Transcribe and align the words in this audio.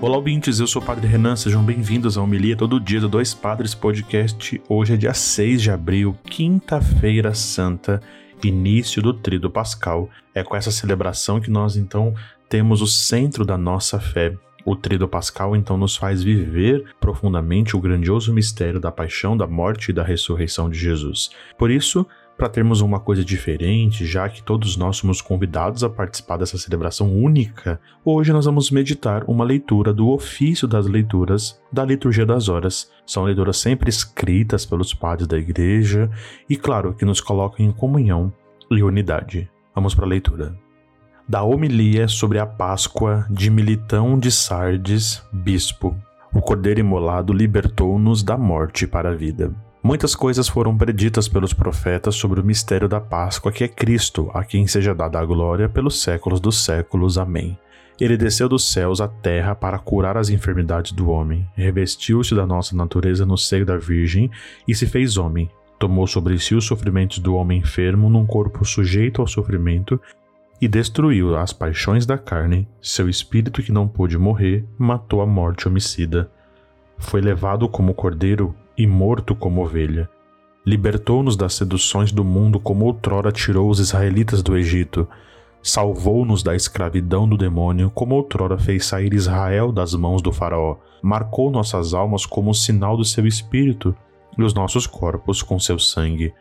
Olá, 0.00 0.16
ouvintes, 0.16 0.60
eu 0.60 0.66
sou 0.68 0.80
o 0.80 0.84
Padre 0.84 1.08
Renan, 1.08 1.34
sejam 1.34 1.60
bem-vindos 1.60 2.16
ao 2.16 2.22
Homilia 2.22 2.56
Todo 2.56 2.78
Dia 2.78 3.00
do 3.00 3.08
Dois 3.08 3.34
Padres 3.34 3.74
Podcast. 3.74 4.62
Hoje 4.68 4.94
é 4.94 4.96
dia 4.96 5.12
6 5.12 5.60
de 5.60 5.72
abril, 5.72 6.16
quinta-feira 6.22 7.34
santa, 7.34 8.00
início 8.44 9.02
do 9.02 9.12
Tríduo 9.12 9.50
Pascal. 9.50 10.08
É 10.32 10.44
com 10.44 10.54
essa 10.54 10.70
celebração 10.70 11.40
que 11.40 11.50
nós 11.50 11.76
então 11.76 12.14
temos 12.48 12.80
o 12.80 12.86
centro 12.86 13.44
da 13.44 13.58
nossa 13.58 13.98
fé. 13.98 14.36
O 14.64 14.76
Tríduo 14.76 15.08
Pascal 15.08 15.56
então 15.56 15.76
nos 15.76 15.96
faz 15.96 16.22
viver 16.22 16.84
profundamente 17.00 17.76
o 17.76 17.80
grandioso 17.80 18.32
mistério 18.32 18.78
da 18.78 18.92
paixão, 18.92 19.36
da 19.36 19.48
morte 19.48 19.88
e 19.88 19.92
da 19.92 20.04
ressurreição 20.04 20.70
de 20.70 20.78
Jesus. 20.78 21.30
Por 21.58 21.72
isso, 21.72 22.06
para 22.38 22.48
termos 22.48 22.80
uma 22.80 23.00
coisa 23.00 23.24
diferente, 23.24 24.06
já 24.06 24.28
que 24.28 24.40
todos 24.40 24.76
nós 24.76 24.98
somos 24.98 25.20
convidados 25.20 25.82
a 25.82 25.90
participar 25.90 26.36
dessa 26.36 26.56
celebração 26.56 27.12
única, 27.12 27.80
hoje 28.04 28.32
nós 28.32 28.44
vamos 28.44 28.70
meditar 28.70 29.24
uma 29.24 29.44
leitura 29.44 29.92
do 29.92 30.08
ofício 30.08 30.68
das 30.68 30.86
leituras 30.86 31.60
da 31.72 31.84
Liturgia 31.84 32.24
das 32.24 32.48
Horas. 32.48 32.92
São 33.04 33.24
leituras 33.24 33.56
sempre 33.56 33.90
escritas 33.90 34.64
pelos 34.64 34.94
padres 34.94 35.26
da 35.26 35.36
igreja 35.36 36.08
e, 36.48 36.56
claro, 36.56 36.94
que 36.94 37.04
nos 37.04 37.20
colocam 37.20 37.66
em 37.66 37.72
comunhão 37.72 38.32
e 38.70 38.84
unidade. 38.84 39.50
Vamos 39.74 39.92
para 39.92 40.04
a 40.04 40.08
leitura. 40.08 40.56
Da 41.28 41.42
homilia 41.42 42.06
sobre 42.06 42.38
a 42.38 42.46
Páscoa 42.46 43.26
de 43.28 43.50
Militão 43.50 44.16
de 44.16 44.30
Sardes, 44.30 45.20
bispo. 45.32 45.96
O 46.32 46.40
cordeiro 46.40 46.78
imolado 46.78 47.32
libertou-nos 47.32 48.22
da 48.22 48.38
morte 48.38 48.86
para 48.86 49.10
a 49.10 49.14
vida. 49.14 49.52
Muitas 49.88 50.14
coisas 50.14 50.46
foram 50.46 50.76
preditas 50.76 51.28
pelos 51.28 51.54
profetas 51.54 52.14
sobre 52.14 52.38
o 52.38 52.44
mistério 52.44 52.86
da 52.86 53.00
Páscoa, 53.00 53.50
que 53.50 53.64
é 53.64 53.68
Cristo, 53.68 54.30
a 54.34 54.44
quem 54.44 54.66
seja 54.66 54.94
dada 54.94 55.18
a 55.18 55.24
glória 55.24 55.66
pelos 55.66 56.02
séculos 56.02 56.40
dos 56.40 56.62
séculos. 56.62 57.16
Amém. 57.16 57.58
Ele 57.98 58.14
desceu 58.14 58.50
dos 58.50 58.70
céus 58.70 59.00
à 59.00 59.08
terra 59.08 59.54
para 59.54 59.78
curar 59.78 60.18
as 60.18 60.28
enfermidades 60.28 60.92
do 60.92 61.08
homem, 61.08 61.48
revestiu-se 61.54 62.34
da 62.34 62.46
nossa 62.46 62.76
natureza 62.76 63.24
no 63.24 63.38
seio 63.38 63.64
da 63.64 63.78
Virgem 63.78 64.30
e 64.68 64.74
se 64.74 64.84
fez 64.84 65.16
homem. 65.16 65.50
Tomou 65.78 66.06
sobre 66.06 66.38
si 66.38 66.54
os 66.54 66.66
sofrimentos 66.66 67.18
do 67.18 67.34
homem 67.34 67.60
enfermo 67.60 68.10
num 68.10 68.26
corpo 68.26 68.66
sujeito 68.66 69.22
ao 69.22 69.26
sofrimento 69.26 69.98
e 70.60 70.68
destruiu 70.68 71.34
as 71.34 71.54
paixões 71.54 72.04
da 72.04 72.18
carne. 72.18 72.68
Seu 72.82 73.08
espírito, 73.08 73.62
que 73.62 73.72
não 73.72 73.88
pôde 73.88 74.18
morrer, 74.18 74.66
matou 74.76 75.22
a 75.22 75.26
morte 75.26 75.66
homicida. 75.66 76.30
Foi 76.98 77.22
levado 77.22 77.66
como 77.70 77.94
cordeiro 77.94 78.54
e 78.78 78.86
morto 78.86 79.34
como 79.34 79.62
ovelha. 79.62 80.08
Libertou-nos 80.64 81.36
das 81.36 81.54
seduções 81.54 82.12
do 82.12 82.24
mundo 82.24 82.60
como 82.60 82.84
outrora 82.84 83.32
tirou 83.32 83.68
os 83.68 83.80
israelitas 83.80 84.42
do 84.42 84.56
Egito. 84.56 85.08
Salvou-nos 85.60 86.42
da 86.42 86.54
escravidão 86.54 87.28
do 87.28 87.36
demônio, 87.36 87.90
como 87.90 88.14
outrora 88.14 88.56
fez 88.56 88.86
sair 88.86 89.12
Israel 89.12 89.72
das 89.72 89.94
mãos 89.94 90.22
do 90.22 90.30
Faraó. 90.30 90.76
Marcou 91.02 91.50
nossas 91.50 91.92
almas 91.92 92.24
como 92.24 92.54
sinal 92.54 92.96
do 92.96 93.04
seu 93.04 93.26
espírito 93.26 93.96
e 94.36 94.42
os 94.42 94.54
nossos 94.54 94.86
corpos 94.86 95.42
com 95.42 95.58
seu 95.58 95.78
sangue. 95.78 96.32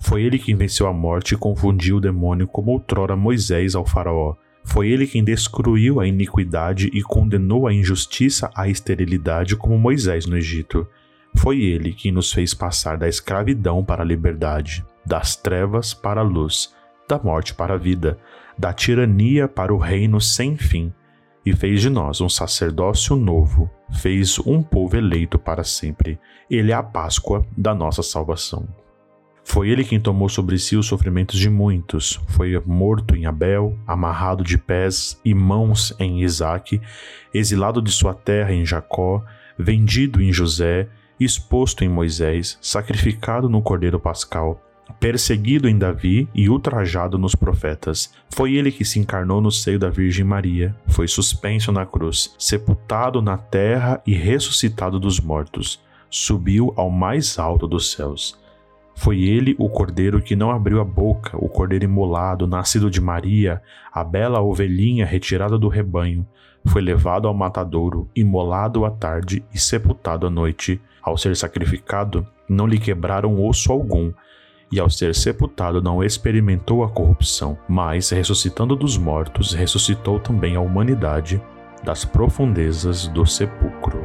Foi 0.00 0.22
ele 0.22 0.38
quem 0.38 0.56
venceu 0.56 0.88
a 0.88 0.92
morte 0.92 1.34
e 1.34 1.38
confundiu 1.38 1.98
o 1.98 2.00
demônio, 2.00 2.48
como 2.48 2.72
outrora 2.72 3.14
Moisés 3.14 3.74
ao 3.74 3.86
Faraó. 3.86 4.34
Foi 4.64 4.88
ele 4.88 5.06
quem 5.06 5.22
destruiu 5.22 6.00
a 6.00 6.06
iniquidade 6.06 6.90
e 6.92 7.02
condenou 7.02 7.66
a 7.66 7.72
injustiça 7.72 8.50
à 8.54 8.68
esterilidade, 8.68 9.54
como 9.54 9.78
Moisés 9.78 10.26
no 10.26 10.36
Egito. 10.36 10.86
Foi 11.36 11.60
ele 11.60 11.92
quem 11.92 12.12
nos 12.12 12.32
fez 12.32 12.52
passar 12.52 12.96
da 12.96 13.08
escravidão 13.08 13.84
para 13.84 14.02
a 14.02 14.06
liberdade, 14.06 14.84
das 15.04 15.36
trevas 15.36 15.94
para 15.94 16.20
a 16.20 16.24
luz, 16.24 16.74
da 17.08 17.18
morte 17.18 17.54
para 17.54 17.74
a 17.74 17.78
vida, 17.78 18.18
da 18.58 18.72
tirania 18.72 19.48
para 19.48 19.72
o 19.72 19.78
reino 19.78 20.20
sem 20.20 20.56
fim, 20.56 20.92
e 21.44 21.54
fez 21.54 21.80
de 21.80 21.88
nós 21.88 22.20
um 22.20 22.28
sacerdócio 22.28 23.16
novo, 23.16 23.70
fez 24.00 24.38
um 24.40 24.62
povo 24.62 24.96
eleito 24.96 25.38
para 25.38 25.64
sempre. 25.64 26.18
Ele 26.50 26.70
é 26.70 26.74
a 26.74 26.82
Páscoa 26.82 27.46
da 27.56 27.74
nossa 27.74 28.02
salvação. 28.02 28.68
Foi 29.42 29.70
ele 29.70 29.84
quem 29.84 29.98
tomou 29.98 30.28
sobre 30.28 30.58
si 30.58 30.76
os 30.76 30.86
sofrimentos 30.86 31.38
de 31.38 31.48
muitos, 31.48 32.20
foi 32.28 32.56
morto 32.64 33.16
em 33.16 33.26
Abel, 33.26 33.76
amarrado 33.86 34.44
de 34.44 34.58
pés 34.58 35.18
e 35.24 35.34
mãos 35.34 35.94
em 35.98 36.22
Isaque, 36.22 36.80
exilado 37.32 37.80
de 37.82 37.90
sua 37.90 38.14
terra 38.14 38.52
em 38.52 38.64
Jacó, 38.64 39.24
vendido 39.58 40.22
em 40.22 40.32
José, 40.32 40.88
exposto 41.24 41.84
em 41.84 41.88
Moisés, 41.88 42.58
sacrificado 42.60 43.48
no 43.48 43.60
Cordeiro 43.60 44.00
Pascal, 44.00 44.60
perseguido 44.98 45.68
em 45.68 45.78
Davi 45.78 46.28
e 46.34 46.48
ultrajado 46.48 47.18
nos 47.18 47.34
profetas. 47.34 48.12
Foi 48.30 48.54
ele 48.54 48.72
que 48.72 48.84
se 48.84 48.98
encarnou 48.98 49.40
no 49.40 49.50
seio 49.50 49.78
da 49.78 49.90
Virgem 49.90 50.24
Maria, 50.24 50.74
foi 50.88 51.06
suspenso 51.06 51.70
na 51.70 51.86
cruz, 51.86 52.34
sepultado 52.38 53.20
na 53.20 53.36
terra 53.36 54.02
e 54.06 54.14
ressuscitado 54.14 54.98
dos 54.98 55.20
mortos. 55.20 55.80
Subiu 56.08 56.72
ao 56.76 56.90
mais 56.90 57.38
alto 57.38 57.68
dos 57.68 57.92
céus. 57.92 58.39
Foi 59.00 59.18
ele 59.22 59.56
o 59.58 59.66
cordeiro 59.66 60.20
que 60.20 60.36
não 60.36 60.50
abriu 60.50 60.78
a 60.78 60.84
boca, 60.84 61.34
o 61.34 61.48
cordeiro 61.48 61.86
imolado, 61.86 62.46
nascido 62.46 62.90
de 62.90 63.00
Maria, 63.00 63.62
a 63.90 64.04
bela 64.04 64.42
ovelhinha 64.42 65.06
retirada 65.06 65.56
do 65.56 65.68
rebanho. 65.68 66.26
Foi 66.66 66.82
levado 66.82 67.26
ao 67.26 67.32
matadouro, 67.32 68.10
imolado 68.14 68.84
à 68.84 68.90
tarde 68.90 69.42
e 69.54 69.58
sepultado 69.58 70.26
à 70.26 70.30
noite. 70.30 70.78
Ao 71.02 71.16
ser 71.16 71.34
sacrificado, 71.34 72.26
não 72.46 72.66
lhe 72.66 72.78
quebraram 72.78 73.42
osso 73.42 73.72
algum, 73.72 74.12
e 74.70 74.78
ao 74.78 74.90
ser 74.90 75.14
sepultado 75.14 75.80
não 75.80 76.04
experimentou 76.04 76.84
a 76.84 76.90
corrupção, 76.90 77.56
mas, 77.66 78.10
ressuscitando 78.10 78.76
dos 78.76 78.98
mortos, 78.98 79.54
ressuscitou 79.54 80.20
também 80.20 80.56
a 80.56 80.60
humanidade 80.60 81.42
das 81.82 82.04
profundezas 82.04 83.08
do 83.08 83.24
sepulcro. 83.24 83.99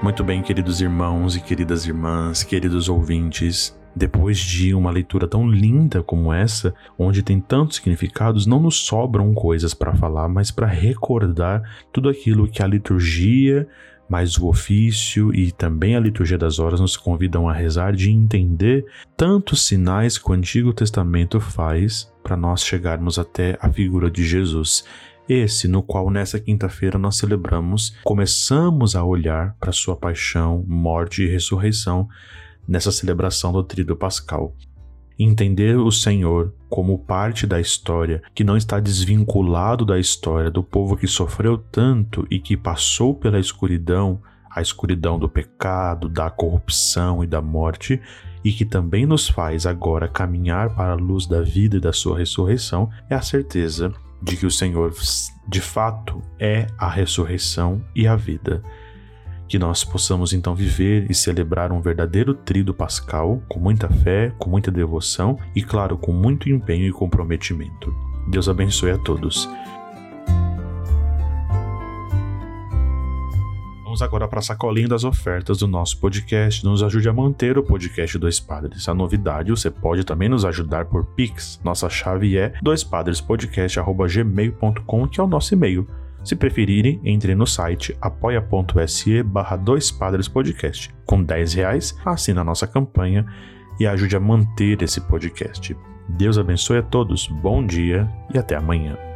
Muito 0.00 0.22
bem, 0.22 0.42
queridos 0.42 0.80
irmãos 0.80 1.34
e 1.34 1.40
queridas 1.40 1.84
irmãs, 1.84 2.44
queridos 2.44 2.88
ouvintes, 2.88 3.76
depois 3.96 4.38
de 4.38 4.72
uma 4.72 4.92
leitura 4.92 5.26
tão 5.26 5.50
linda 5.50 6.04
como 6.04 6.32
essa, 6.32 6.72
onde 6.96 7.20
tem 7.20 7.40
tantos 7.40 7.76
significados, 7.76 8.46
não 8.46 8.60
nos 8.60 8.76
sobram 8.76 9.34
coisas 9.34 9.74
para 9.74 9.96
falar, 9.96 10.28
mas 10.28 10.52
para 10.52 10.68
recordar 10.68 11.62
tudo 11.92 12.08
aquilo 12.08 12.46
que 12.46 12.62
a 12.62 12.66
liturgia, 12.66 13.66
mais 14.08 14.38
o 14.38 14.46
ofício 14.46 15.34
e 15.34 15.50
também 15.50 15.96
a 15.96 16.00
liturgia 16.00 16.38
das 16.38 16.60
horas 16.60 16.80
nos 16.80 16.96
convidam 16.96 17.48
a 17.48 17.52
rezar, 17.52 17.92
de 17.92 18.08
entender 18.08 18.86
tantos 19.16 19.66
sinais 19.66 20.16
que 20.16 20.30
o 20.30 20.32
Antigo 20.32 20.72
Testamento 20.72 21.40
faz 21.40 22.10
para 22.22 22.36
nós 22.36 22.62
chegarmos 22.62 23.18
até 23.18 23.58
a 23.60 23.68
figura 23.70 24.08
de 24.08 24.24
Jesus 24.24 24.84
esse 25.28 25.68
no 25.68 25.82
qual 25.82 26.10
nessa 26.10 26.40
quinta-feira 26.40 26.98
nós 26.98 27.16
celebramos, 27.16 27.94
começamos 28.02 28.96
a 28.96 29.04
olhar 29.04 29.54
para 29.60 29.72
sua 29.72 29.94
paixão, 29.94 30.64
morte 30.66 31.22
e 31.22 31.28
ressurreição 31.28 32.08
nessa 32.66 32.90
celebração 32.90 33.52
do 33.52 33.62
Tríduo 33.62 33.96
Pascal. 33.96 34.54
Entender 35.18 35.76
o 35.76 35.90
Senhor 35.90 36.54
como 36.68 36.98
parte 36.98 37.46
da 37.46 37.60
história, 37.60 38.22
que 38.34 38.44
não 38.44 38.56
está 38.56 38.80
desvinculado 38.80 39.84
da 39.84 39.98
história 39.98 40.50
do 40.50 40.62
povo 40.62 40.96
que 40.96 41.06
sofreu 41.06 41.58
tanto 41.58 42.26
e 42.30 42.38
que 42.38 42.56
passou 42.56 43.14
pela 43.14 43.38
escuridão, 43.38 44.22
a 44.50 44.62
escuridão 44.62 45.18
do 45.18 45.28
pecado, 45.28 46.08
da 46.08 46.30
corrupção 46.30 47.22
e 47.22 47.26
da 47.26 47.42
morte, 47.42 48.00
e 48.44 48.52
que 48.52 48.64
também 48.64 49.06
nos 49.06 49.28
faz 49.28 49.66
agora 49.66 50.08
caminhar 50.08 50.74
para 50.74 50.92
a 50.92 50.96
luz 50.96 51.26
da 51.26 51.42
vida 51.42 51.76
e 51.76 51.80
da 51.80 51.92
sua 51.92 52.16
ressurreição, 52.16 52.88
é 53.10 53.14
a 53.14 53.20
certeza 53.20 53.92
de 54.20 54.36
que 54.36 54.46
o 54.46 54.50
Senhor 54.50 54.92
de 55.46 55.60
fato 55.60 56.22
é 56.38 56.66
a 56.76 56.88
ressurreição 56.88 57.82
e 57.94 58.06
a 58.06 58.16
vida. 58.16 58.62
Que 59.48 59.58
nós 59.58 59.82
possamos 59.82 60.32
então 60.32 60.54
viver 60.54 61.10
e 61.10 61.14
celebrar 61.14 61.72
um 61.72 61.80
verdadeiro 61.80 62.34
trido 62.34 62.74
pascal 62.74 63.42
com 63.48 63.58
muita 63.58 63.88
fé, 63.88 64.32
com 64.38 64.50
muita 64.50 64.70
devoção 64.70 65.38
e, 65.54 65.62
claro, 65.62 65.96
com 65.96 66.12
muito 66.12 66.50
empenho 66.50 66.86
e 66.86 66.92
comprometimento. 66.92 67.94
Deus 68.28 68.48
abençoe 68.48 68.90
a 68.90 68.98
todos. 68.98 69.48
Vamos 73.98 74.10
agora 74.10 74.28
para 74.28 74.38
a 74.38 74.42
sacolinha 74.42 74.86
das 74.86 75.02
ofertas 75.02 75.58
do 75.58 75.66
nosso 75.66 75.98
podcast. 75.98 76.64
Nos 76.64 76.84
ajude 76.84 77.08
a 77.08 77.12
manter 77.12 77.58
o 77.58 77.64
podcast 77.64 78.16
Dois 78.16 78.38
Padres. 78.38 78.88
A 78.88 78.94
novidade, 78.94 79.50
você 79.50 79.72
pode 79.72 80.04
também 80.04 80.28
nos 80.28 80.44
ajudar 80.44 80.84
por 80.84 81.04
Pix. 81.04 81.60
Nossa 81.64 81.90
chave 81.90 82.38
é 82.38 82.52
doispadrespodcast.gmail.com, 82.62 85.08
que 85.08 85.18
é 85.18 85.22
o 85.24 85.26
nosso 85.26 85.52
e-mail. 85.52 85.84
Se 86.22 86.36
preferirem, 86.36 87.00
entre 87.02 87.34
no 87.34 87.44
site 87.44 87.96
apoia.se 88.00 89.20
barra 89.24 89.56
Dois. 89.56 89.92
Com 91.04 91.24
10 91.24 91.54
reais, 91.54 91.98
assine 92.06 92.38
a 92.38 92.44
nossa 92.44 92.68
campanha 92.68 93.26
e 93.80 93.86
ajude 93.88 94.14
a 94.14 94.20
manter 94.20 94.80
esse 94.80 95.00
podcast. 95.00 95.76
Deus 96.08 96.38
abençoe 96.38 96.78
a 96.78 96.82
todos, 96.82 97.26
bom 97.26 97.66
dia 97.66 98.08
e 98.32 98.38
até 98.38 98.54
amanhã. 98.54 99.07